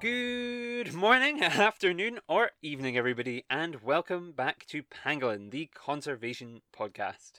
Good 0.00 0.94
morning, 0.94 1.42
afternoon, 1.42 2.20
or 2.28 2.52
evening, 2.62 2.96
everybody, 2.96 3.44
and 3.50 3.82
welcome 3.82 4.30
back 4.30 4.64
to 4.66 4.84
Pangolin, 4.84 5.50
the 5.50 5.68
conservation 5.74 6.60
podcast. 6.72 7.32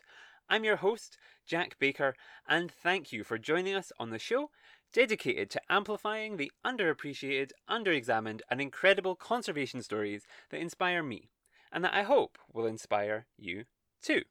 I'm 0.49 0.65
your 0.65 0.75
host, 0.75 1.17
Jack 1.45 1.79
Baker, 1.79 2.15
and 2.49 2.69
thank 2.69 3.13
you 3.13 3.23
for 3.23 3.37
joining 3.37 3.75
us 3.75 3.93
on 3.97 4.09
the 4.09 4.19
show 4.19 4.49
dedicated 4.91 5.49
to 5.51 5.61
amplifying 5.69 6.35
the 6.35 6.51
underappreciated, 6.65 7.51
underexamined, 7.69 8.41
and 8.51 8.59
incredible 8.59 9.15
conservation 9.15 9.81
stories 9.81 10.27
that 10.49 10.59
inspire 10.59 11.01
me, 11.01 11.29
and 11.71 11.81
that 11.85 11.93
I 11.93 12.03
hope 12.03 12.37
will 12.51 12.65
inspire 12.65 13.25
you 13.37 13.63
too. 14.01 14.23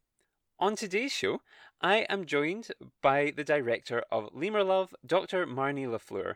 On 0.58 0.76
today's 0.76 1.12
show, 1.12 1.40
I 1.80 1.98
am 2.10 2.26
joined 2.26 2.72
by 3.00 3.32
the 3.34 3.44
director 3.44 4.04
of 4.12 4.28
Lemur 4.34 4.64
Love, 4.64 4.94
Dr. 5.06 5.46
Marni 5.46 5.86
LaFleur. 5.86 6.34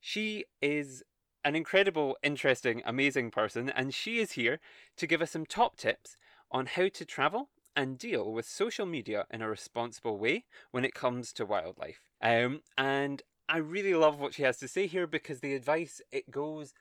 She 0.00 0.44
is 0.60 1.02
an 1.44 1.56
incredible, 1.56 2.16
interesting, 2.22 2.82
amazing 2.84 3.30
person, 3.30 3.70
and 3.70 3.94
she 3.94 4.18
is 4.18 4.32
here 4.32 4.60
to 4.96 5.06
give 5.06 5.22
us 5.22 5.30
some 5.30 5.46
top 5.46 5.76
tips 5.76 6.16
on 6.50 6.66
how 6.66 6.88
to 6.88 7.04
travel 7.04 7.48
and 7.76 7.98
deal 7.98 8.32
with 8.32 8.46
social 8.46 8.86
media 8.86 9.26
in 9.30 9.42
a 9.42 9.48
responsible 9.48 10.18
way 10.18 10.44
when 10.70 10.84
it 10.84 10.94
comes 10.94 11.32
to 11.32 11.46
wildlife. 11.46 12.02
Um, 12.20 12.62
and 12.76 13.22
I 13.48 13.58
really 13.58 13.94
love 13.94 14.20
what 14.20 14.34
she 14.34 14.42
has 14.42 14.58
to 14.58 14.68
say 14.68 14.86
here 14.86 15.06
because 15.06 15.40
the 15.40 15.54
advice 15.54 16.00
it 16.12 16.30
goes 16.30 16.74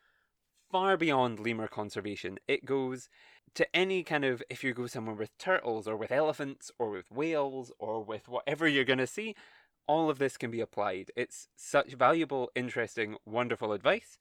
far 0.72 0.98
beyond 0.98 1.40
lemur 1.40 1.68
conservation. 1.68 2.38
It 2.48 2.66
goes 2.66 3.10
to 3.56 3.76
any 3.76 4.04
kind 4.04 4.26
of 4.26 4.44
if 4.50 4.64
you 4.64 4.74
go 4.74 4.88
somewhere 4.88 5.16
with 5.16 5.38
turtles 5.38 5.88
or 5.88 5.96
with 5.96 6.12
elephants 6.12 6.72
or 6.78 6.92
with 6.92 7.12
whales 7.12 7.72
or 7.80 8.04
with 8.04 8.28
whatever 8.28 8.68
you're 8.68 8.84
going 8.84 9.00
to 9.00 9.08
see, 9.08 9.36
all 9.88 10.10
of 10.10 10.20
this 10.20 10.38
can 10.38 10.52
be 10.52 10.62
applied. 10.62 11.12
It's 11.16 11.48
such 11.56 11.94
valuable, 11.94 12.52
interesting, 12.56 13.18
wonderful 13.26 13.74
advice. 13.74 14.20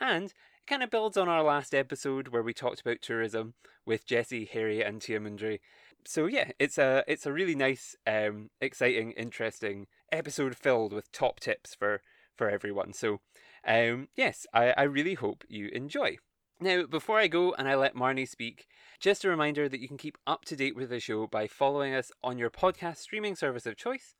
And 0.00 0.26
it 0.26 0.34
kind 0.66 0.82
of 0.82 0.90
builds 0.90 1.16
on 1.16 1.28
our 1.28 1.42
last 1.42 1.74
episode 1.74 2.28
where 2.28 2.42
we 2.42 2.54
talked 2.54 2.80
about 2.80 3.02
tourism 3.02 3.54
with 3.84 4.06
Jesse, 4.06 4.46
Harry, 4.46 4.82
and 4.82 5.00
Tiamundre. 5.00 5.60
So 6.06 6.26
yeah, 6.26 6.52
it's 6.58 6.78
a 6.78 7.04
it's 7.06 7.26
a 7.26 7.32
really 7.32 7.54
nice, 7.54 7.94
um, 8.06 8.50
exciting, 8.60 9.12
interesting 9.12 9.86
episode 10.10 10.56
filled 10.56 10.92
with 10.92 11.12
top 11.12 11.40
tips 11.40 11.74
for 11.74 12.00
for 12.34 12.48
everyone. 12.48 12.94
So 12.94 13.20
um, 13.66 14.08
yes, 14.16 14.46
I, 14.54 14.72
I 14.76 14.82
really 14.84 15.14
hope 15.14 15.44
you 15.48 15.68
enjoy. 15.68 16.16
Now, 16.62 16.84
before 16.84 17.18
I 17.18 17.26
go 17.26 17.54
and 17.54 17.68
I 17.68 17.74
let 17.74 17.94
Marni 17.94 18.28
speak, 18.28 18.66
just 18.98 19.24
a 19.24 19.28
reminder 19.28 19.68
that 19.68 19.80
you 19.80 19.88
can 19.88 19.96
keep 19.96 20.18
up 20.26 20.44
to 20.46 20.56
date 20.56 20.76
with 20.76 20.90
the 20.90 21.00
show 21.00 21.26
by 21.26 21.46
following 21.46 21.94
us 21.94 22.12
on 22.22 22.38
your 22.38 22.50
podcast 22.50 22.98
streaming 22.98 23.34
service 23.34 23.64
of 23.64 23.76
choice 23.76 24.14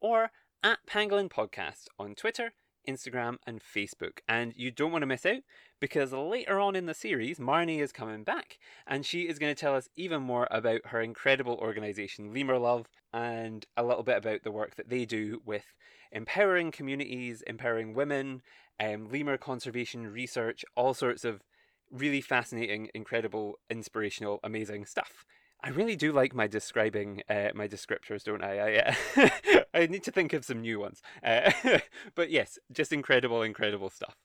or 0.00 0.30
at 0.62 0.78
Pangolin 0.86 1.28
Podcast 1.28 1.88
on 1.98 2.14
Twitter, 2.14 2.52
Instagram, 2.88 3.36
and 3.46 3.60
Facebook. 3.60 4.18
And 4.28 4.52
you 4.56 4.70
don't 4.70 4.92
want 4.92 5.02
to 5.02 5.06
miss 5.06 5.26
out 5.26 5.42
because 5.80 6.12
later 6.12 6.60
on 6.60 6.76
in 6.76 6.86
the 6.86 6.94
series, 6.94 7.38
Marni 7.38 7.80
is 7.80 7.92
coming 7.92 8.24
back 8.24 8.58
and 8.86 9.04
she 9.04 9.22
is 9.22 9.38
going 9.38 9.54
to 9.54 9.60
tell 9.60 9.74
us 9.74 9.88
even 9.96 10.22
more 10.22 10.48
about 10.50 10.86
her 10.86 11.00
incredible 11.00 11.56
organization, 11.56 12.32
Lemur 12.32 12.58
Love, 12.58 12.86
and 13.12 13.66
a 13.76 13.84
little 13.84 14.02
bit 14.02 14.18
about 14.18 14.42
the 14.42 14.52
work 14.52 14.76
that 14.76 14.88
they 14.88 15.04
do 15.04 15.40
with 15.44 15.74
empowering 16.12 16.70
communities, 16.70 17.42
empowering 17.46 17.94
women, 17.94 18.42
um, 18.80 19.10
lemur 19.10 19.36
conservation 19.36 20.06
research, 20.06 20.64
all 20.76 20.94
sorts 20.94 21.24
of 21.24 21.42
really 21.90 22.20
fascinating, 22.20 22.88
incredible, 22.94 23.58
inspirational, 23.70 24.40
amazing 24.42 24.86
stuff. 24.86 25.24
I 25.62 25.68
really 25.70 25.96
do 25.96 26.12
like 26.12 26.34
my 26.34 26.46
describing 26.46 27.22
uh, 27.28 27.50
my 27.54 27.68
descriptors, 27.68 28.24
don't 28.24 28.42
I? 28.42 28.58
I, 28.58 28.94
uh, 29.16 29.60
I 29.74 29.86
need 29.86 30.02
to 30.04 30.10
think 30.10 30.32
of 30.32 30.44
some 30.44 30.60
new 30.60 30.80
ones. 30.80 31.02
Uh, 31.22 31.52
but 32.14 32.30
yes, 32.30 32.58
just 32.72 32.92
incredible, 32.92 33.42
incredible 33.42 33.88
stuff. 33.88 34.16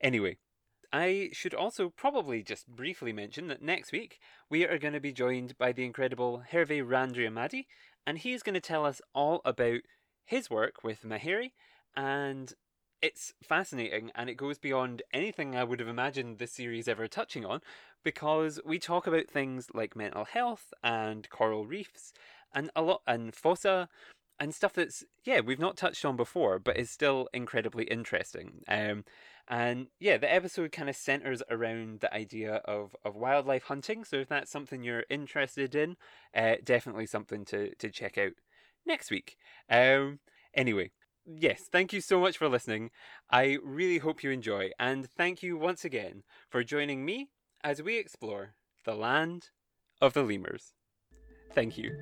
Anyway, 0.00 0.38
I 0.92 1.30
should 1.32 1.54
also 1.54 1.88
probably 1.88 2.42
just 2.42 2.68
briefly 2.68 3.12
mention 3.12 3.48
that 3.48 3.62
next 3.62 3.90
week 3.90 4.20
we 4.48 4.64
are 4.64 4.78
going 4.78 4.94
to 4.94 5.00
be 5.00 5.12
joined 5.12 5.58
by 5.58 5.72
the 5.72 5.84
incredible 5.84 6.42
Hervé 6.52 6.86
Randriamadi, 6.86 7.66
and 8.06 8.18
he's 8.18 8.42
going 8.42 8.54
to 8.54 8.60
tell 8.60 8.86
us 8.86 9.00
all 9.14 9.40
about 9.44 9.80
his 10.24 10.48
work 10.48 10.84
with 10.84 11.02
Mahiri 11.02 11.50
and 11.96 12.54
it's 13.02 13.32
fascinating 13.42 14.10
and 14.14 14.28
it 14.28 14.36
goes 14.36 14.58
beyond 14.58 15.02
anything 15.12 15.56
I 15.56 15.64
would 15.64 15.80
have 15.80 15.88
imagined 15.88 16.38
this 16.38 16.52
series 16.52 16.86
ever 16.86 17.08
touching 17.08 17.44
on 17.44 17.60
because 18.04 18.60
we 18.64 18.78
talk 18.78 19.06
about 19.06 19.28
things 19.28 19.68
like 19.74 19.96
mental 19.96 20.24
health 20.24 20.72
and 20.82 21.28
coral 21.30 21.66
reefs 21.66 22.12
and 22.54 22.70
a 22.74 22.82
lot 22.82 23.02
and 23.06 23.34
fossa 23.34 23.88
and 24.38 24.54
stuff 24.54 24.72
that's 24.72 25.04
yeah 25.24 25.40
we've 25.40 25.58
not 25.58 25.76
touched 25.76 26.04
on 26.04 26.16
before 26.16 26.58
but 26.58 26.76
is 26.76 26.90
still 26.90 27.28
incredibly 27.32 27.84
interesting. 27.84 28.62
Um 28.68 29.04
and 29.48 29.88
yeah 29.98 30.16
the 30.16 30.32
episode 30.32 30.72
kind 30.72 30.88
of 30.88 30.96
centers 30.96 31.42
around 31.50 32.00
the 32.00 32.12
idea 32.14 32.56
of 32.64 32.96
of 33.04 33.16
wildlife 33.16 33.64
hunting. 33.64 34.04
So 34.04 34.16
if 34.16 34.28
that's 34.28 34.50
something 34.50 34.82
you're 34.82 35.04
interested 35.10 35.74
in 35.74 35.96
uh, 36.34 36.56
definitely 36.64 37.06
something 37.06 37.44
to 37.46 37.74
to 37.76 37.90
check 37.90 38.18
out 38.18 38.32
next 38.86 39.10
week. 39.10 39.36
Um 39.68 40.20
anyway 40.54 40.90
yes, 41.26 41.62
thank 41.70 41.92
you 41.92 42.00
so 42.00 42.18
much 42.18 42.38
for 42.38 42.48
listening. 42.48 42.90
I 43.30 43.58
really 43.62 43.98
hope 43.98 44.22
you 44.24 44.30
enjoy, 44.30 44.70
and 44.78 45.08
thank 45.08 45.42
you 45.42 45.56
once 45.56 45.84
again 45.84 46.24
for 46.48 46.64
joining 46.64 47.04
me 47.04 47.28
as 47.62 47.82
we 47.82 47.98
explore 47.98 48.54
the 48.84 48.94
land 48.94 49.50
of 50.00 50.14
the 50.14 50.22
lemurs. 50.22 50.74
Thank 51.52 51.76
you. 51.76 51.96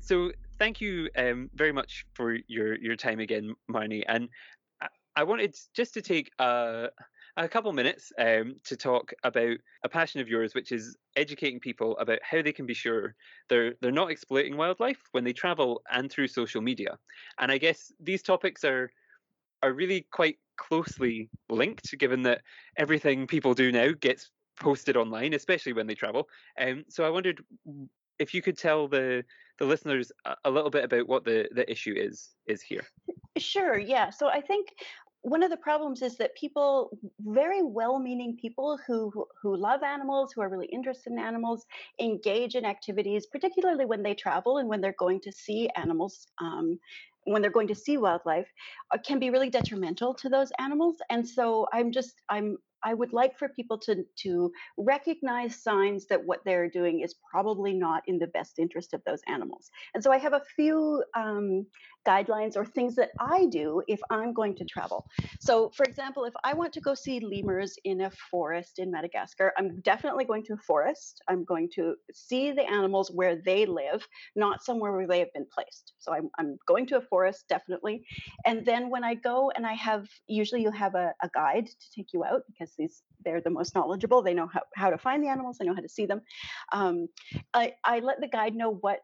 So 0.00 0.30
thank 0.56 0.80
you 0.80 1.08
um, 1.16 1.50
very 1.56 1.72
much 1.72 2.06
for 2.14 2.38
your 2.46 2.78
your 2.78 2.94
time 2.94 3.18
again, 3.18 3.54
Marni. 3.68 4.04
And 4.06 4.28
I, 5.16 5.24
wanted 5.24 5.56
just 5.74 5.94
to 5.94 6.02
take 6.02 6.30
a, 6.38 6.88
a 7.36 7.48
couple 7.48 7.72
minutes 7.72 8.12
um, 8.18 8.56
to 8.64 8.76
talk 8.76 9.12
about 9.24 9.56
a 9.84 9.88
passion 9.88 10.20
of 10.20 10.28
yours, 10.28 10.54
which 10.54 10.72
is 10.72 10.96
educating 11.16 11.60
people 11.60 11.96
about 11.98 12.18
how 12.22 12.42
they 12.42 12.52
can 12.52 12.66
be 12.66 12.74
sure 12.74 13.14
they're 13.48 13.74
they're 13.80 13.92
not 13.92 14.10
exploiting 14.10 14.56
wildlife 14.56 15.00
when 15.12 15.24
they 15.24 15.32
travel 15.32 15.82
and 15.90 16.10
through 16.10 16.28
social 16.28 16.60
media. 16.60 16.98
And 17.38 17.50
I 17.50 17.58
guess 17.58 17.92
these 18.00 18.22
topics 18.22 18.64
are 18.64 18.90
are 19.62 19.72
really 19.72 20.06
quite 20.12 20.38
closely 20.56 21.28
linked, 21.48 21.96
given 21.98 22.22
that 22.24 22.42
everything 22.76 23.26
people 23.26 23.54
do 23.54 23.72
now 23.72 23.92
gets 23.98 24.30
posted 24.58 24.96
online, 24.96 25.34
especially 25.34 25.72
when 25.72 25.86
they 25.86 25.94
travel. 25.94 26.28
Um, 26.60 26.84
so 26.88 27.04
I 27.04 27.10
wondered 27.10 27.42
if 28.18 28.34
you 28.34 28.42
could 28.42 28.56
tell 28.56 28.88
the 28.88 29.24
the 29.58 29.66
listeners 29.66 30.12
a, 30.24 30.36
a 30.44 30.50
little 30.50 30.70
bit 30.70 30.84
about 30.84 31.08
what 31.08 31.24
the 31.24 31.48
the 31.52 31.70
issue 31.70 31.94
is 31.96 32.30
is 32.46 32.62
here. 32.62 32.84
Sure. 33.38 33.78
Yeah. 33.78 34.10
So 34.10 34.28
I 34.28 34.40
think 34.40 34.68
one 35.22 35.42
of 35.42 35.50
the 35.50 35.56
problems 35.56 36.02
is 36.02 36.16
that 36.16 36.36
people 36.36 36.90
very 37.20 37.62
well-meaning 37.62 38.36
people 38.40 38.78
who 38.86 39.10
who 39.42 39.56
love 39.56 39.82
animals 39.82 40.32
who 40.32 40.40
are 40.40 40.48
really 40.48 40.68
interested 40.72 41.12
in 41.12 41.18
animals 41.18 41.66
engage 42.00 42.54
in 42.54 42.64
activities 42.64 43.26
particularly 43.26 43.84
when 43.84 44.02
they 44.02 44.14
travel 44.14 44.58
and 44.58 44.68
when 44.68 44.80
they're 44.80 44.94
going 44.98 45.20
to 45.20 45.32
see 45.32 45.68
animals 45.76 46.26
um, 46.40 46.78
when 47.24 47.42
they're 47.42 47.50
going 47.50 47.66
to 47.68 47.74
see 47.74 47.96
wildlife 47.96 48.46
uh, 48.92 48.98
can 48.98 49.18
be 49.18 49.30
really 49.30 49.50
detrimental 49.50 50.14
to 50.14 50.28
those 50.28 50.52
animals 50.58 50.96
and 51.10 51.26
so 51.26 51.66
i'm 51.72 51.90
just 51.90 52.22
i'm 52.28 52.56
I 52.84 52.94
would 52.94 53.12
like 53.12 53.36
for 53.36 53.48
people 53.48 53.78
to 53.78 54.04
to 54.22 54.52
recognize 54.76 55.60
signs 55.60 56.06
that 56.06 56.24
what 56.24 56.44
they're 56.44 56.70
doing 56.70 57.00
is 57.00 57.16
probably 57.30 57.72
not 57.72 58.02
in 58.06 58.18
the 58.18 58.28
best 58.28 58.60
interest 58.60 58.94
of 58.94 59.02
those 59.04 59.20
animals. 59.26 59.70
And 59.94 60.02
so 60.04 60.12
I 60.12 60.18
have 60.18 60.34
a 60.34 60.42
few 60.54 61.02
um, 61.16 61.66
guidelines 62.06 62.56
or 62.56 62.64
things 62.64 62.94
that 62.96 63.10
I 63.20 63.46
do 63.46 63.82
if 63.88 64.00
I'm 64.10 64.32
going 64.32 64.54
to 64.56 64.64
travel. 64.64 65.06
So, 65.40 65.70
for 65.70 65.84
example, 65.84 66.24
if 66.24 66.34
I 66.44 66.54
want 66.54 66.72
to 66.74 66.80
go 66.80 66.94
see 66.94 67.20
lemurs 67.20 67.74
in 67.84 68.02
a 68.02 68.10
forest 68.30 68.78
in 68.78 68.90
Madagascar, 68.90 69.52
I'm 69.58 69.80
definitely 69.80 70.24
going 70.24 70.44
to 70.44 70.54
a 70.54 70.58
forest. 70.66 71.22
I'm 71.28 71.44
going 71.44 71.68
to 71.74 71.94
see 72.12 72.52
the 72.52 72.68
animals 72.68 73.10
where 73.12 73.36
they 73.44 73.66
live, 73.66 74.06
not 74.34 74.64
somewhere 74.64 74.92
where 74.92 75.06
they 75.06 75.18
have 75.18 75.32
been 75.32 75.46
placed. 75.52 75.94
So, 75.98 76.12
I'm, 76.12 76.30
I'm 76.38 76.58
going 76.66 76.86
to 76.88 76.98
a 76.98 77.02
forest, 77.02 77.44
definitely. 77.48 78.04
And 78.44 78.64
then 78.64 78.90
when 78.90 79.04
I 79.04 79.14
go 79.14 79.50
and 79.54 79.66
I 79.66 79.74
have, 79.74 80.06
usually 80.26 80.62
you 80.62 80.70
have 80.70 80.94
a, 80.94 81.12
a 81.22 81.28
guide 81.34 81.66
to 81.66 81.86
take 81.94 82.12
you 82.12 82.24
out 82.24 82.42
because 82.46 82.72
these 82.78 83.02
they're 83.24 83.40
the 83.40 83.50
most 83.50 83.74
knowledgeable. 83.74 84.22
They 84.22 84.34
know 84.34 84.46
how, 84.46 84.62
how 84.74 84.90
to 84.90 84.98
find 84.98 85.22
the 85.22 85.28
animals, 85.28 85.58
they 85.58 85.66
know 85.66 85.74
how 85.74 85.80
to 85.80 85.88
see 85.88 86.06
them. 86.06 86.20
Um, 86.72 87.08
I, 87.52 87.74
I 87.84 87.98
let 88.00 88.20
the 88.20 88.28
guide 88.28 88.54
know 88.54 88.70
what 88.70 89.00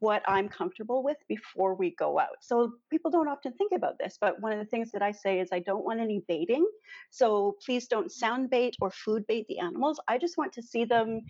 what 0.00 0.22
I'm 0.28 0.48
comfortable 0.48 1.02
with 1.02 1.16
before 1.28 1.74
we 1.74 1.92
go 1.92 2.18
out. 2.18 2.36
So 2.40 2.72
people 2.90 3.10
don't 3.10 3.28
often 3.28 3.52
think 3.54 3.72
about 3.72 3.98
this, 3.98 4.18
but 4.20 4.40
one 4.40 4.52
of 4.52 4.58
the 4.58 4.66
things 4.66 4.92
that 4.92 5.02
I 5.02 5.12
say 5.12 5.40
is 5.40 5.48
I 5.50 5.60
don't 5.60 5.84
want 5.84 6.00
any 6.00 6.22
baiting. 6.28 6.66
So 7.10 7.56
please 7.64 7.86
don't 7.88 8.12
sound 8.12 8.50
bait 8.50 8.76
or 8.80 8.90
food 8.90 9.26
bait 9.26 9.46
the 9.48 9.58
animals. 9.58 9.98
I 10.06 10.18
just 10.18 10.36
want 10.36 10.52
to 10.54 10.62
see 10.62 10.84
them 10.84 11.22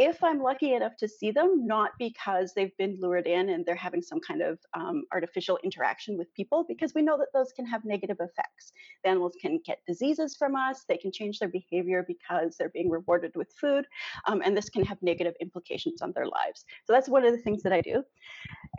if 0.00 0.24
I'm 0.24 0.42
lucky 0.42 0.72
enough 0.72 0.96
to 0.96 1.06
see 1.06 1.30
them, 1.30 1.66
not 1.66 1.90
because 1.98 2.54
they've 2.54 2.74
been 2.78 2.96
lured 2.98 3.26
in 3.26 3.50
and 3.50 3.66
they're 3.66 3.74
having 3.74 4.00
some 4.00 4.18
kind 4.18 4.40
of 4.40 4.58
um, 4.72 5.04
artificial 5.12 5.58
interaction 5.62 6.16
with 6.16 6.32
people, 6.32 6.64
because 6.66 6.94
we 6.94 7.02
know 7.02 7.18
that 7.18 7.28
those 7.34 7.52
can 7.52 7.66
have 7.66 7.84
negative 7.84 8.16
effects. 8.18 8.72
The 9.04 9.10
animals 9.10 9.36
can 9.38 9.60
get 9.62 9.80
diseases 9.86 10.36
from 10.38 10.56
us, 10.56 10.86
they 10.88 10.96
can 10.96 11.12
change 11.12 11.38
their 11.38 11.50
behavior 11.50 12.02
because 12.08 12.56
they're 12.56 12.70
being 12.70 12.88
rewarded 12.88 13.32
with 13.36 13.52
food, 13.60 13.84
um, 14.26 14.40
and 14.42 14.56
this 14.56 14.70
can 14.70 14.86
have 14.86 14.96
negative 15.02 15.34
implications 15.38 16.00
on 16.00 16.12
their 16.12 16.26
lives. 16.26 16.64
So 16.86 16.94
that's 16.94 17.10
one 17.10 17.26
of 17.26 17.32
the 17.32 17.42
things 17.42 17.62
that 17.64 17.72
I 17.74 17.82
do. 17.82 18.02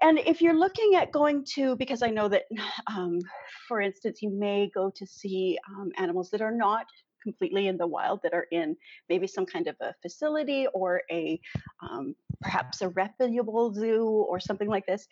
And 0.01 0.17
if 0.25 0.41
you're 0.41 0.57
looking 0.57 0.95
at 0.95 1.11
going 1.11 1.45
to, 1.53 1.75
because 1.75 2.01
I 2.01 2.09
know 2.09 2.29
that, 2.29 2.45
um, 2.87 3.19
for 3.67 3.79
instance, 3.79 4.23
you 4.23 4.31
may 4.31 4.71
go 4.73 4.91
to 4.95 5.05
see 5.05 5.59
um, 5.69 5.91
animals 5.97 6.31
that 6.31 6.41
are 6.41 6.51
not 6.51 6.87
completely 7.21 7.67
in 7.67 7.77
the 7.77 7.87
wild 7.87 8.19
that 8.23 8.33
are 8.33 8.47
in 8.51 8.75
maybe 9.09 9.27
some 9.27 9.45
kind 9.45 9.67
of 9.67 9.75
a 9.81 9.93
facility 10.01 10.67
or 10.73 11.01
a 11.11 11.39
um, 11.81 12.15
perhaps 12.41 12.81
a 12.81 12.89
reputable 12.89 13.73
zoo 13.73 14.25
or 14.29 14.39
something 14.39 14.67
like 14.67 14.85
this. 14.85 15.07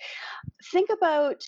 Think 0.72 0.90
about 0.90 1.42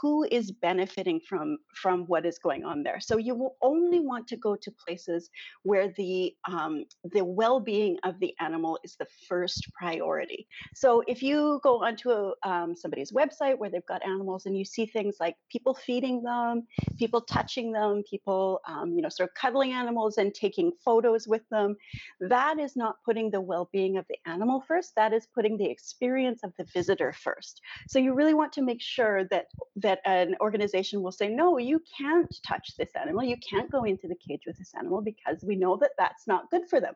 who 0.00 0.26
is 0.30 0.50
benefiting 0.50 1.20
from 1.28 1.58
from 1.74 2.04
what 2.06 2.26
is 2.26 2.38
going 2.38 2.64
on 2.64 2.82
there. 2.82 3.00
So 3.00 3.16
you 3.16 3.34
will 3.34 3.56
only 3.62 4.00
want 4.00 4.26
to 4.28 4.36
go 4.36 4.56
to 4.56 4.70
places 4.84 5.30
where 5.62 5.92
the 5.96 6.34
um, 6.48 6.84
the 7.04 7.24
well-being 7.24 7.98
of 8.04 8.18
the 8.20 8.34
animal 8.40 8.78
is 8.84 8.96
the 8.96 9.06
first 9.28 9.68
priority. 9.74 10.46
So 10.74 11.02
if 11.06 11.22
you 11.22 11.60
go 11.62 11.84
onto 11.84 12.10
a, 12.10 12.32
um, 12.42 12.74
somebody's 12.74 13.12
website 13.12 13.58
where 13.58 13.70
they've 13.70 13.86
got 13.86 14.04
animals 14.04 14.46
and 14.46 14.56
you 14.56 14.64
see 14.64 14.86
things 14.86 15.16
like 15.20 15.36
people 15.50 15.74
feeding 15.74 16.22
them 16.22 16.66
people 16.96 17.20
touching 17.20 17.72
them 17.72 18.02
people 18.08 18.60
um, 18.66 18.92
you 18.94 19.02
know 19.02 19.08
sort 19.08 19.28
of 19.28 19.34
cuddling 19.34 19.72
animals 19.72 19.97
and 20.18 20.34
taking 20.34 20.72
photos 20.84 21.26
with 21.26 21.42
them. 21.50 21.76
That 22.20 22.58
is 22.58 22.76
not 22.76 22.96
putting 23.04 23.30
the 23.30 23.40
well-being 23.40 23.96
of 23.98 24.06
the 24.08 24.18
animal 24.26 24.60
first 24.66 24.94
that 24.96 25.12
is 25.12 25.26
putting 25.34 25.56
the 25.56 25.70
experience 25.70 26.40
of 26.44 26.52
the 26.56 26.64
visitor 26.64 27.12
first. 27.12 27.60
So 27.88 27.98
you 27.98 28.14
really 28.14 28.34
want 28.34 28.52
to 28.54 28.62
make 28.62 28.80
sure 28.80 29.24
that 29.24 29.46
that 29.76 30.00
an 30.04 30.34
organization 30.40 31.02
will 31.02 31.12
say 31.12 31.28
no 31.28 31.58
you 31.58 31.80
can't 31.96 32.34
touch 32.46 32.76
this 32.76 32.90
animal. 32.94 33.22
You 33.24 33.36
can't 33.38 33.70
go 33.70 33.84
into 33.84 34.08
the 34.08 34.14
cage 34.14 34.42
with 34.46 34.58
this 34.58 34.72
animal 34.78 35.00
because 35.00 35.42
we 35.42 35.56
know 35.56 35.76
that 35.76 35.92
that's 35.98 36.26
not 36.26 36.50
good 36.50 36.68
for 36.68 36.80
them. 36.80 36.94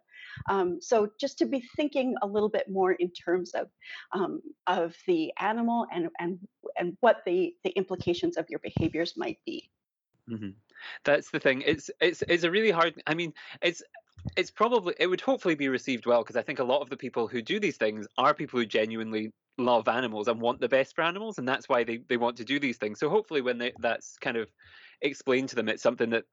Um, 0.49 0.79
so 0.81 1.11
just 1.19 1.39
to 1.39 1.47
be 1.47 1.65
thinking 1.77 2.15
a 2.23 2.27
little 2.27 2.49
bit 2.49 2.71
more 2.71 2.93
in 2.93 3.11
terms 3.11 3.53
of 3.53 3.69
um, 4.13 4.41
of 4.67 4.95
the 5.07 5.33
animal 5.39 5.87
and 5.93 6.09
and 6.19 6.39
and 6.79 6.97
what 7.01 7.23
the 7.27 7.55
the 7.65 7.71
implications 7.71 8.37
of 8.37 8.47
your 8.49 8.61
behaviors 8.61 9.15
might 9.17 9.39
be. 9.45 9.71
Mm-hmm. 10.31 10.51
That's 11.05 11.31
the 11.31 11.41
thing 11.41 11.63
it's 11.67 11.91
it's 12.01 12.23
it's 12.29 12.45
a 12.45 12.51
really 12.51 12.71
hard 12.71 13.01
i 13.07 13.15
mean 13.15 13.33
it's 13.63 13.83
it's 14.37 14.51
probably 14.51 14.95
it 14.99 15.07
would 15.07 15.21
hopefully 15.21 15.55
be 15.55 15.69
received 15.69 16.07
well 16.07 16.23
because 16.23 16.37
I 16.37 16.43
think 16.43 16.59
a 16.59 16.65
lot 16.65 16.81
of 16.81 16.91
the 16.91 16.97
people 16.97 17.27
who 17.27 17.43
do 17.43 17.59
these 17.59 17.77
things 17.77 18.07
are 18.19 18.35
people 18.35 18.61
who 18.61 18.67
genuinely 18.67 19.33
love 19.59 19.89
animals 19.89 20.29
and 20.29 20.41
want 20.41 20.61
the 20.61 20.69
best 20.69 20.95
for 20.95 21.03
animals, 21.03 21.39
and 21.39 21.47
that's 21.47 21.69
why 21.69 21.85
they, 21.85 21.99
they 22.09 22.17
want 22.17 22.37
to 22.37 22.45
do 22.45 22.59
these 22.59 22.77
things. 22.77 22.99
So 22.99 23.09
hopefully, 23.09 23.43
when 23.43 23.59
they, 23.59 23.73
that's 23.81 24.17
kind 24.19 24.37
of 24.37 24.49
explained 25.01 25.49
to 25.51 25.57
them, 25.57 25.69
it's 25.69 25.83
something 25.83 26.11
that 26.11 26.25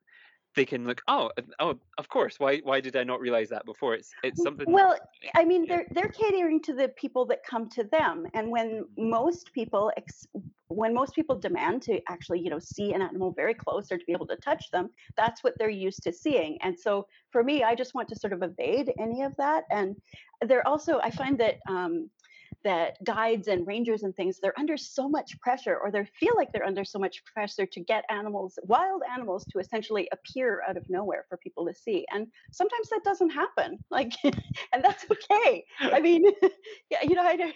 they 0.56 0.66
can 0.66 0.86
look 0.86 1.02
oh 1.08 1.32
oh 1.60 1.78
of 1.98 2.10
course 2.10 2.40
why 2.40 2.58
why 2.60 2.80
did 2.80 2.96
i 2.96 3.04
not 3.04 3.20
realize 3.20 3.50
that 3.50 3.66
before 3.66 3.94
it's 3.94 4.12
it's 4.24 4.42
something 4.42 4.72
well 4.72 4.96
i 5.36 5.46
mean 5.46 5.68
they're 5.68 5.86
they're 5.92 6.10
catering 6.10 6.62
to 6.62 6.74
the 6.74 6.88
people 6.90 7.26
that 7.26 7.44
come 7.44 7.70
to 7.70 7.84
them 7.86 8.26
and 8.34 8.50
when 8.50 8.84
mm-hmm. 8.84 9.10
most 9.10 9.52
people 9.54 9.92
ex- 9.98 10.28
when 10.68 10.94
most 10.94 11.14
people 11.14 11.36
demand 11.36 11.82
to 11.82 12.00
actually 12.10 12.40
you 12.40 12.50
know 12.50 12.60
see 12.60 12.94
an 12.94 13.02
animal 13.02 13.32
very 13.32 13.54
close 13.54 13.92
or 13.92 13.98
to 13.98 14.06
be 14.06 14.14
able 14.14 14.28
to 14.28 14.36
touch 14.38 14.70
them 14.72 14.90
that's 15.18 15.44
what 15.44 15.54
they're 15.58 15.70
used 15.70 16.04
to 16.04 16.12
seeing 16.12 16.58
and 16.62 16.78
so 16.78 17.06
for 17.32 17.44
me 17.44 17.64
i 17.64 17.76
just 17.76 17.94
want 17.94 18.08
to 18.08 18.16
sort 18.16 18.34
of 18.34 18.44
evade 18.44 18.92
any 19.00 19.22
of 19.22 19.36
that 19.38 19.64
and 19.72 19.96
they're 20.48 20.68
also 20.68 21.00
i 21.04 21.12
find 21.12 21.40
that 21.40 21.56
um, 21.68 22.10
that 22.64 22.98
guides 23.04 23.48
and 23.48 23.66
rangers 23.68 24.04
and 24.04 24.16
things 24.16 24.40
they're 24.42 24.58
under 24.60 24.78
so 24.78 25.08
much 25.08 25.40
pressure 25.40 25.78
or 25.78 25.92
they 25.92 26.06
feel 26.20 26.36
like 26.36 26.50
they're 26.52 26.66
under 26.66 26.84
so 26.84 27.00
much 27.00 27.24
pressure 27.34 27.66
to 27.66 27.80
get 27.80 28.04
animals 28.10 28.60
wild 28.64 29.02
animals 29.14 29.46
to 29.46 29.60
essentially 29.60 30.10
appear 30.12 30.62
out 30.68 30.78
of 30.78 30.84
nowhere 30.90 31.26
for 31.30 31.38
people 31.38 31.66
to 31.66 31.74
see 31.74 32.06
and 32.12 32.28
sometimes 32.52 32.90
that 32.90 33.02
doesn't 33.04 33.30
happen 33.30 33.78
like 33.92 34.14
and 34.24 34.84
that's 34.84 35.06
okay. 35.12 35.64
I 35.80 36.00
mean 36.08 36.26
yeah 36.90 37.00
you 37.04 37.16
know 37.16 37.24
I, 37.24 37.52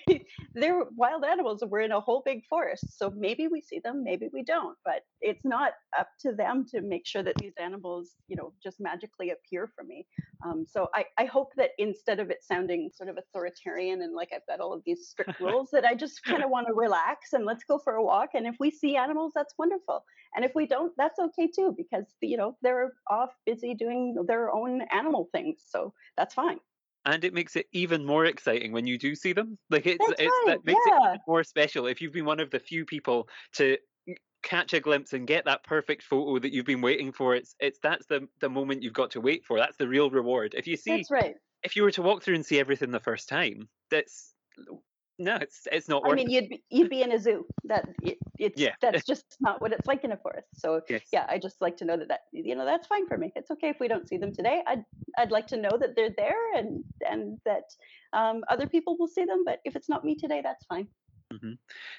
they're 0.54 0.84
wild 0.96 1.26
animals 1.26 1.62
and 1.62 1.72
we're 1.72 1.82
in 1.82 1.92
a 1.92 2.00
whole 2.00 2.22
big 2.26 2.44
forest 2.46 2.98
so 2.98 3.12
maybe 3.16 3.48
we 3.48 3.62
see 3.62 3.80
them 3.84 4.04
maybe 4.04 4.30
we 4.34 4.44
don't 4.44 4.78
but 4.86 5.02
it's 5.22 5.44
not 5.44 5.74
up 5.98 6.08
to 6.22 6.34
them 6.34 6.66
to 6.70 6.82
make 6.82 7.06
sure 7.06 7.24
that 7.24 7.36
these 7.40 7.54
animals 7.60 8.12
you 8.28 8.36
know 8.36 8.54
just 8.64 8.80
magically 8.80 9.32
appear 9.32 9.70
for 9.76 9.84
me 9.84 10.06
um, 10.44 10.66
so 10.70 10.90
I, 10.94 11.06
I 11.18 11.26
hope 11.26 11.54
that 11.58 11.72
instead 11.78 12.20
of 12.20 12.30
it 12.30 12.44
sounding 12.44 12.90
sort 12.94 13.10
of 13.10 13.18
authoritarian 13.18 14.02
and 14.02 14.14
like 14.14 14.30
i've 14.34 14.46
got 14.48 14.60
all 14.60 14.74
of 14.74 14.82
these 14.86 15.08
strict 15.08 15.40
rules 15.40 15.70
that 15.72 15.86
I 15.86 15.96
just 15.96 16.24
kind 16.24 16.44
of 16.44 16.50
want 16.50 16.68
to 16.68 16.74
relax 16.74 17.34
and 17.34 17.46
let's 17.46 17.64
go 17.64 17.78
for 17.78 17.94
a 17.96 18.04
walk. 18.04 18.30
And 18.34 18.46
if 18.48 18.56
we 18.60 18.72
see 18.72 18.96
animals, 18.96 19.34
that's 19.36 19.54
wonderful. 19.58 20.04
And 20.36 20.44
if 20.44 20.52
we 20.56 20.66
don't, 20.66 20.92
that's 20.98 21.20
okay 21.20 21.48
too, 21.48 21.74
because 21.78 22.06
you 22.22 22.38
know 22.38 22.58
they're 22.62 22.94
off 23.10 23.32
busy 23.46 23.74
doing 23.74 24.16
their 24.28 24.52
own 24.52 24.82
animal 24.92 25.30
things, 25.32 25.62
so 25.68 25.94
that's 26.18 26.34
fine. 26.34 26.60
And 27.06 27.24
it 27.26 27.34
makes 27.34 27.58
it 27.58 27.68
even 27.74 28.06
more 28.06 28.26
exciting 28.26 28.72
when 28.72 28.88
you 28.88 28.98
do 28.98 29.14
see 29.14 29.34
them. 29.34 29.58
Like 29.70 29.86
it's, 29.86 30.06
it's 30.08 30.22
right, 30.22 30.44
that 30.48 30.66
makes 30.66 30.80
yeah. 30.90 31.16
it 31.16 31.22
more 31.28 31.44
special 31.44 31.86
if 31.86 32.02
you've 32.02 32.14
been 32.14 32.26
one 32.26 32.40
of 32.40 32.50
the 32.50 32.60
few 32.60 32.86
people 32.86 33.28
to 33.56 33.78
catch 34.44 34.74
a 34.74 34.80
glimpse 34.80 35.14
and 35.14 35.26
get 35.26 35.46
that 35.46 35.64
perfect 35.64 36.04
photo 36.04 36.38
that 36.40 36.54
you've 36.54 36.66
been 36.66 36.82
waiting 36.82 37.12
for. 37.12 37.36
It's 37.36 37.56
it's 37.60 37.80
that's 37.82 38.06
the 38.06 38.28
the 38.42 38.50
moment 38.50 38.84
you've 38.84 38.94
got 38.94 39.12
to 39.12 39.22
wait 39.22 39.46
for. 39.46 39.58
That's 39.58 39.78
the 39.78 39.88
real 39.88 40.10
reward. 40.10 40.54
If 40.56 40.68
you 40.68 40.78
see, 40.78 40.98
that's 40.98 41.12
right. 41.12 41.36
If 41.64 41.76
you 41.76 41.84
were 41.84 41.92
to 41.92 42.02
walk 42.02 42.24
through 42.24 42.36
and 42.36 42.46
see 42.46 42.60
everything 42.60 42.92
the 42.92 43.00
first 43.00 43.30
time, 43.30 43.70
that's 43.90 44.34
no, 45.20 45.36
it's 45.36 45.68
it's 45.72 45.88
not. 45.88 46.04
I 46.06 46.16
mean, 46.16 46.30
you'd 46.30 46.50
be, 46.50 46.64
you'd 46.70 46.90
be 46.90 47.04
in 47.04 47.12
a 47.12 47.20
zoo. 47.20 47.46
That 47.66 47.88
it, 48.02 48.18
it's 48.40 48.60
yeah. 48.60 48.74
that's 48.82 49.06
just 49.08 49.38
not 49.40 49.62
what 49.62 49.72
it's 49.72 49.88
like 49.88 50.04
in 50.04 50.12
a 50.12 50.18
forest. 50.18 50.48
So 50.56 50.82
yes. 50.90 51.04
yeah, 51.14 51.26
I 51.30 51.38
just 51.38 51.62
like 51.62 51.78
to 51.78 51.86
know 51.86 51.98
that 51.98 52.08
that 52.08 52.22
you 52.32 52.56
know 52.56 52.66
that's 52.66 52.88
fine 52.88 53.08
for 53.08 53.18
me. 53.18 53.32
It's 53.36 53.52
okay 53.52 53.70
if 53.70 53.80
we 53.80 53.88
don't 53.88 54.08
see 54.08 54.18
them 54.18 54.34
today. 54.34 54.64
I'd 54.68 54.84
I'd 55.18 55.32
like 55.32 55.48
to 55.48 55.58
know 55.58 55.78
that 55.80 55.96
they're 55.96 56.14
there 56.18 56.54
and 56.56 56.84
and 57.08 57.38
that 57.46 57.64
um, 58.12 58.44
other 58.50 58.68
people 58.68 58.98
will 58.98 59.08
see 59.08 59.24
them. 59.24 59.44
But 59.46 59.60
if 59.66 59.76
it's 59.76 59.88
not 59.88 60.04
me 60.04 60.16
today, 60.16 60.42
that's 60.44 60.66
fine. 60.66 60.88
Mm-hmm. 61.34 61.54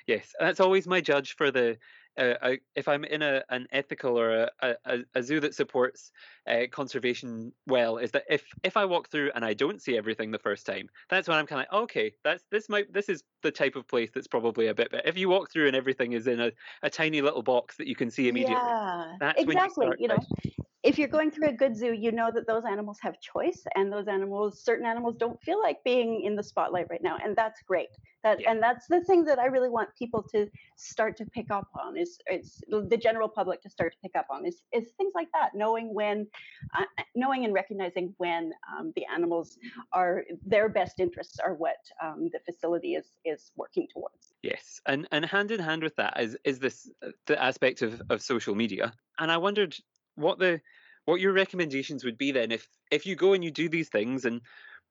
Yes, 0.07 0.33
that's 0.39 0.61
always 0.61 0.87
my 0.87 1.01
judge 1.01 1.37
for 1.37 1.51
the 1.51 1.77
uh, 2.17 2.53
if 2.77 2.87
I'm 2.87 3.05
in 3.05 3.23
a 3.23 3.43
an 3.49 3.67
ethical 3.73 4.19
or 4.19 4.49
a, 4.61 4.77
a, 4.85 4.99
a 5.15 5.23
zoo 5.23 5.41
that 5.41 5.55
supports 5.55 6.13
uh, 6.47 6.63
conservation 6.71 7.53
well, 7.67 7.99
is 7.99 8.13
that 8.13 8.25
if 8.29 8.45
if 8.63 8.77
I 8.77 8.85
walk 8.85 9.11
through 9.11 9.33
and 9.35 9.45
I 9.45 9.55
don't 9.55 9.83
see 9.83 9.97
everything 9.97 10.31
the 10.31 10.39
first 10.39 10.65
time, 10.65 10.89
that's 11.11 11.29
when 11.29 11.39
I'm 11.39 11.47
kind 11.47 11.67
of 11.67 11.73
like, 11.73 11.83
okay, 11.85 12.13
that's 12.23 12.45
this 12.51 12.69
might 12.69 12.93
this 12.93 13.09
is 13.09 13.25
the 13.43 13.51
type 13.51 13.75
of 13.77 13.89
place 13.89 14.11
that's 14.15 14.29
probably 14.29 14.69
a 14.69 14.75
bit. 14.75 14.89
But 14.91 15.07
if 15.07 15.19
you 15.19 15.29
walk 15.29 15.51
through 15.51 15.67
and 15.67 15.77
everything 15.77 16.13
is 16.13 16.27
in 16.27 16.41
a, 16.41 16.53
a 16.83 16.91
tiny 16.91 17.21
little 17.21 17.43
box 17.43 17.77
that 17.79 17.89
you 17.89 17.97
can 17.97 18.11
see 18.11 18.29
immediately, 18.29 18.55
yeah, 18.57 19.17
that's 19.19 19.43
exactly. 19.43 19.87
you, 19.87 19.95
you 19.99 20.09
know, 20.09 20.19
if 20.85 20.99
you're 20.99 21.09
going 21.09 21.31
through 21.31 21.49
a 21.49 21.53
good 21.53 21.75
zoo, 21.75 21.95
you 21.95 22.13
know 22.13 22.31
that 22.33 22.47
those 22.47 22.65
animals 22.71 22.99
have 23.01 23.19
choice, 23.19 23.65
and 23.75 23.91
those 23.91 24.07
animals, 24.07 24.63
certain 24.63 24.85
animals, 24.85 25.17
don't 25.17 25.43
feel 25.43 25.61
like 25.61 25.83
being 25.83 26.23
in 26.23 26.37
the 26.37 26.43
spotlight 26.43 26.87
right 26.91 27.03
now, 27.03 27.17
and 27.25 27.35
that's 27.35 27.63
great. 27.63 27.89
That 28.23 28.41
yeah. 28.41 28.51
and 28.51 28.63
that's 28.63 28.87
the 28.87 29.03
thing 29.03 29.25
that 29.25 29.39
I 29.39 29.47
really 29.47 29.71
want 29.71 29.89
people 29.99 30.23
to 30.33 30.47
start 30.77 31.17
to 31.19 31.25
pick 31.27 31.51
up 31.51 31.69
on 31.75 31.97
is 31.97 32.19
it's 32.27 32.61
the 32.69 32.99
general 32.99 33.29
public 33.29 33.63
to 33.63 33.71
start 33.71 33.93
to 33.93 33.99
pick 34.03 34.15
up 34.15 34.27
on 34.31 34.47
is 34.47 34.63
is 34.73 34.93
things 34.99 35.13
like 35.15 35.29
that, 35.33 35.51
knowing 35.55 35.93
when, 35.95 36.27
uh, 36.79 36.85
knowing 37.15 37.47
and 37.47 37.55
recognizing 37.55 38.15
when 38.19 38.53
um, 38.71 38.93
the 38.95 39.05
animals 39.07 39.59
are 39.93 40.25
their 40.45 40.69
best 40.69 41.01
interests 41.01 41.39
are 41.39 41.55
what 41.55 41.79
um, 42.03 42.29
the 42.33 42.41
facility 42.41 42.95
is 42.95 43.07
is 43.25 43.53
working 43.57 43.87
towards. 43.91 44.35
Yes, 44.43 44.81
and 44.85 45.09
and 45.13 45.25
hand 45.25 45.51
in 45.51 45.61
hand 45.61 45.83
with 45.83 45.97
that 45.97 46.21
is 46.21 46.37
is 46.45 46.59
this 46.59 46.91
uh, 47.03 47.09
the 47.25 47.43
aspect 47.43 47.81
of 47.81 48.03
of 48.11 48.21
social 48.21 48.55
media, 48.55 48.93
and 49.19 49.33
I 49.33 49.39
wondered 49.39 49.75
what 50.17 50.39
the 50.39 50.61
what 51.05 51.21
your 51.21 51.33
recommendations 51.33 52.05
would 52.05 52.19
be 52.19 52.33
then 52.33 52.51
if 52.51 52.69
if 52.91 53.07
you 53.07 53.17
go 53.17 53.33
and 53.33 53.45
you 53.45 53.51
do 53.51 53.69
these 53.69 53.89
things 53.89 54.25
and 54.25 54.41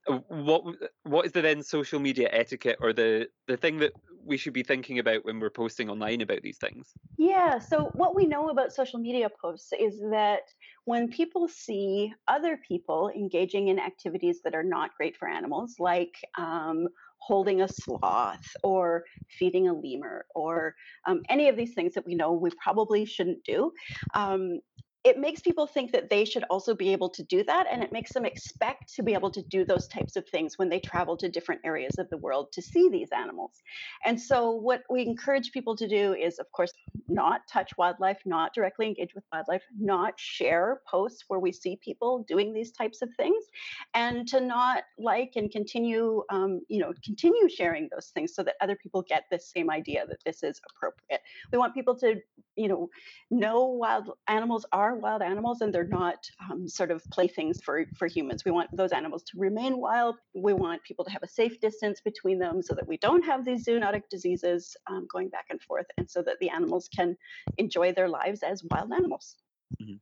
uh, 0.08 0.20
what 0.28 0.64
what 1.04 1.26
is 1.26 1.32
the 1.32 1.42
then 1.42 1.64
social 1.64 2.00
media 2.00 2.30
etiquette 2.32 2.78
or 2.82 2.94
the 2.94 3.28
the 3.48 3.58
thing 3.58 3.80
that 3.80 3.94
we 4.26 4.38
should 4.38 4.54
be 4.54 4.64
thinking 4.64 5.00
about 5.00 5.26
when 5.26 5.40
we're 5.40 5.50
posting 5.50 5.90
online 5.90 6.22
about 6.22 6.42
these 6.42 6.58
things? 6.58 6.96
Yeah 7.18 7.60
so 7.60 7.92
what 7.96 8.16
we 8.16 8.26
know 8.26 8.50
about 8.50 8.74
social 8.74 9.00
media 9.00 9.30
posts 9.42 9.72
is 9.78 10.00
that 10.12 10.42
when 10.86 11.10
people 11.10 11.48
see 11.48 12.14
other 12.28 12.58
people 12.68 13.10
engaging 13.16 13.70
in 13.70 13.80
activities 13.80 14.42
that 14.44 14.56
are 14.56 14.64
not 14.64 14.96
great 14.98 15.16
for 15.16 15.28
animals 15.28 15.76
like 15.80 16.16
um, 16.38 16.88
holding 17.20 17.62
a 17.62 17.68
sloth 17.68 18.46
or 18.64 19.06
feeding 19.40 19.70
a 19.70 19.74
lemur 19.74 20.26
or 20.36 20.76
um, 21.06 21.22
any 21.30 21.48
of 21.48 21.56
these 21.56 21.74
things 21.74 21.94
that 21.94 22.06
we 22.06 22.16
know 22.16 22.34
we 22.34 22.50
probably 22.62 23.06
shouldn't 23.06 23.44
do 23.46 23.72
um, 24.14 24.60
it 25.04 25.20
makes 25.20 25.42
people 25.42 25.68
think 25.68 25.92
that 25.92 26.10
they 26.10 26.26
should 26.26 26.44
also 26.50 26.74
be 26.74 26.92
able 26.92 27.10
to 27.10 27.24
do 27.24 27.44
that 27.44 27.68
and 27.72 27.84
it 27.84 27.92
makes 27.92 28.14
them 28.14 28.26
expect 28.26 28.94
to 28.94 29.04
be 29.04 29.14
able 29.14 29.32
to 29.32 29.42
do 29.44 29.66
those 29.66 29.88
types 29.88 30.16
of 30.16 30.28
things 30.30 30.58
when 30.58 30.70
they 30.70 30.80
travel 30.80 31.18
to 31.18 31.30
different 31.30 31.62
areas 31.64 31.98
of 32.00 32.10
the 32.10 32.18
world 32.18 32.52
to 32.52 32.62
see 32.62 32.90
these 32.90 33.10
animals 33.12 33.62
and 34.06 34.20
so 34.20 34.52
what 34.52 34.84
we 34.90 35.02
encourage 35.06 35.52
people 35.52 35.76
to 35.76 35.88
do 35.88 36.14
is 36.14 36.40
of 36.40 36.52
course 36.52 36.74
not 37.08 37.42
touch 37.48 37.72
wildlife, 37.78 38.20
not 38.26 38.54
directly 38.54 38.88
engage 38.88 39.14
with 39.16 39.24
wildlife, 39.32 39.64
not 39.78 40.20
share 40.20 40.82
posts 40.90 41.26
where 41.28 41.40
we 41.40 41.52
see 41.52 41.78
people 41.78 42.26
doing 42.28 42.54
these 42.54 42.72
types 42.72 43.02
of 43.02 43.10
things, 43.18 43.46
and 43.94 44.28
to 44.28 44.40
not 44.40 44.84
like 44.98 45.34
and 45.36 45.52
continue, 45.52 46.24
um, 46.30 46.62
you 46.68 46.80
know, 46.80 46.94
continue 47.04 47.50
sharing 47.50 47.90
those 47.92 48.08
things 48.14 48.34
so 48.34 48.44
that 48.44 48.56
other 48.62 48.76
people 48.76 49.02
get 49.02 49.26
the 49.32 49.40
same 49.40 49.70
idea 49.70 50.06
that 50.08 50.24
this 50.26 50.44
is 50.44 50.60
appropriate. 50.70 51.22
We 51.52 51.58
want 51.58 51.74
people 51.74 51.96
to, 51.98 52.16
you 52.56 52.68
know, 52.68 52.90
know 53.30 53.66
wild 53.66 54.10
animals 54.28 54.66
are 54.94 54.98
wild 54.98 55.22
animals 55.22 55.62
and 55.62 55.74
they're 55.74 55.84
not 55.88 56.30
um, 56.50 56.68
sort 56.68 56.92
of 56.92 57.04
playthings 57.12 57.60
for 57.62 57.86
for 57.96 58.08
humans. 58.08 58.46
We 58.46 58.52
want 58.52 58.70
those 58.76 58.92
animals 58.92 59.24
to 59.24 59.40
remain 59.40 59.78
wild. 59.78 60.16
We 60.34 60.54
want 60.54 60.84
people 60.84 61.04
to 61.06 61.12
have 61.12 61.24
a 61.24 61.28
safe 61.28 61.60
distance 61.60 62.00
between 62.02 62.40
them 62.40 62.62
so 62.62 62.74
that 62.76 62.88
we 62.88 62.98
don't 62.98 63.24
have 63.24 63.44
these 63.44 63.66
zoonotic 63.66 64.04
diseases 64.10 64.76
um, 64.88 65.08
going 65.12 65.30
back 65.30 65.46
and 65.50 65.62
forth, 65.62 65.88
and 65.98 66.10
so 66.10 66.22
that 66.24 66.38
the 66.40 66.50
animals 66.50 66.90
can 66.96 67.18
enjoy 67.58 67.92
their 67.94 68.08
lives 68.08 68.44
as 68.44 68.64
wild 68.72 68.92
animals. 68.94 69.38
Mm-hmm. 69.82 69.96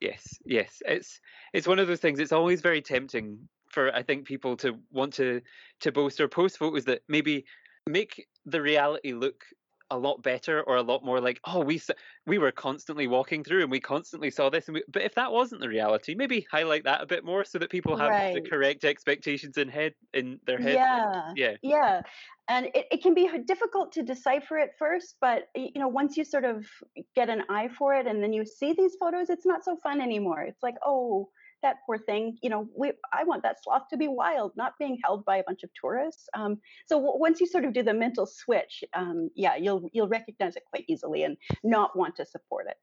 Yes, 0.00 0.38
yes. 0.44 0.82
It's 0.86 1.20
it's 1.52 1.66
one 1.66 1.78
of 1.78 1.88
those 1.88 2.00
things. 2.00 2.20
It's 2.20 2.32
always 2.32 2.60
very 2.60 2.82
tempting 2.82 3.48
for 3.70 3.94
I 3.94 4.02
think 4.02 4.26
people 4.26 4.56
to 4.58 4.78
want 4.92 5.14
to 5.14 5.40
to 5.80 5.92
boast 5.92 6.20
or 6.20 6.28
post 6.28 6.58
photos 6.58 6.84
that 6.84 7.02
maybe 7.08 7.46
make 7.88 8.26
the 8.44 8.60
reality 8.60 9.12
look 9.12 9.44
a 9.90 9.98
lot 9.98 10.22
better 10.22 10.62
or 10.62 10.76
a 10.76 10.82
lot 10.82 11.04
more 11.04 11.20
like 11.20 11.40
oh 11.44 11.60
we 11.60 11.80
we 12.26 12.38
were 12.38 12.50
constantly 12.50 13.06
walking 13.06 13.44
through 13.44 13.62
and 13.62 13.70
we 13.70 13.78
constantly 13.78 14.30
saw 14.30 14.50
this 14.50 14.66
and 14.66 14.74
we, 14.74 14.82
but 14.88 15.02
if 15.02 15.14
that 15.14 15.30
wasn't 15.30 15.60
the 15.60 15.68
reality 15.68 16.14
maybe 16.14 16.46
highlight 16.50 16.84
that 16.84 17.02
a 17.02 17.06
bit 17.06 17.24
more 17.24 17.44
so 17.44 17.58
that 17.58 17.70
people 17.70 17.96
have 17.96 18.10
right. 18.10 18.34
the 18.34 18.40
correct 18.40 18.84
expectations 18.84 19.56
in 19.56 19.68
head 19.68 19.94
in 20.12 20.40
their 20.46 20.58
head 20.58 20.74
yeah 20.74 21.32
yeah 21.36 21.56
yeah 21.62 22.00
and 22.48 22.66
it, 22.74 22.86
it 22.90 23.02
can 23.02 23.14
be 23.14 23.30
difficult 23.46 23.92
to 23.92 24.02
decipher 24.02 24.58
at 24.58 24.70
first 24.78 25.16
but 25.20 25.44
you 25.54 25.80
know 25.80 25.88
once 25.88 26.16
you 26.16 26.24
sort 26.24 26.44
of 26.44 26.66
get 27.14 27.28
an 27.28 27.42
eye 27.48 27.68
for 27.68 27.94
it 27.94 28.06
and 28.06 28.22
then 28.22 28.32
you 28.32 28.44
see 28.44 28.72
these 28.72 28.96
photos 28.98 29.30
it's 29.30 29.46
not 29.46 29.64
so 29.64 29.76
fun 29.82 30.00
anymore 30.00 30.42
it's 30.42 30.62
like 30.62 30.76
oh 30.84 31.28
that 31.66 31.78
poor 31.84 31.98
thing 31.98 32.38
you 32.42 32.48
know 32.48 32.68
we, 32.76 32.92
i 33.12 33.24
want 33.24 33.42
that 33.42 33.56
sloth 33.62 33.82
to 33.90 33.96
be 33.96 34.06
wild 34.06 34.52
not 34.56 34.72
being 34.78 34.96
held 35.02 35.24
by 35.24 35.38
a 35.38 35.42
bunch 35.44 35.64
of 35.64 35.70
tourists 35.80 36.28
um, 36.34 36.58
so 36.86 36.96
w- 36.96 37.18
once 37.18 37.40
you 37.40 37.46
sort 37.46 37.64
of 37.64 37.72
do 37.72 37.82
the 37.82 37.92
mental 37.92 38.24
switch 38.24 38.84
um, 38.94 39.28
yeah 39.34 39.56
you'll 39.56 39.88
you'll 39.92 40.08
recognize 40.08 40.54
it 40.54 40.62
quite 40.70 40.84
easily 40.88 41.24
and 41.24 41.36
not 41.64 41.96
want 41.96 42.14
to 42.16 42.24
support 42.24 42.66
it. 42.68 42.76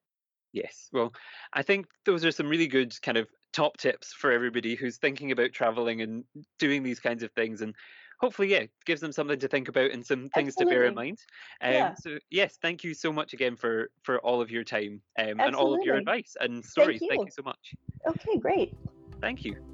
Yes 0.52 0.90
well 0.92 1.14
i 1.54 1.64
think 1.64 1.88
those 2.06 2.26
are 2.26 2.32
some 2.32 2.50
really 2.50 2.68
good 2.68 2.94
kind 3.02 3.18
of 3.18 3.28
top 3.54 3.78
tips 3.78 4.12
for 4.12 4.32
everybody 4.32 4.76
who's 4.76 4.98
thinking 4.98 5.32
about 5.32 5.54
traveling 5.54 6.02
and 6.02 6.24
doing 6.60 6.84
these 6.84 7.00
kinds 7.00 7.24
of 7.24 7.32
things 7.32 7.62
and 7.62 7.74
hopefully, 8.24 8.48
yeah, 8.48 8.64
gives 8.86 9.02
them 9.02 9.12
something 9.12 9.38
to 9.38 9.50
think 9.50 9.68
about 9.68 9.92
and 9.92 10.06
some 10.06 10.30
things 10.30 10.54
Absolutely. 10.54 10.66
to 10.66 10.80
bear 10.80 10.86
in 10.86 10.96
mind. 10.96 11.20
Um, 11.62 11.74
yeah. 11.74 11.94
So 11.96 12.18
yes, 12.32 12.58
thank 12.62 12.82
you 12.82 12.94
so 12.94 13.12
much 13.12 13.34
again 13.34 13.58
for 13.58 13.90
for 14.04 14.20
all 14.20 14.40
of 14.42 14.50
your 14.50 14.64
time 14.64 15.02
um, 15.20 15.42
and 15.42 15.54
all 15.54 15.74
of 15.74 15.84
your 15.84 15.98
advice 15.98 16.38
and 16.40 16.64
stories. 16.64 17.02
Thank 17.02 17.12
you. 17.12 17.18
thank 17.18 17.26
you 17.26 17.32
so 17.32 17.44
much. 17.44 17.76
Okay, 18.08 18.38
great. 18.40 18.74
Thank 19.22 19.44
you. 19.44 19.73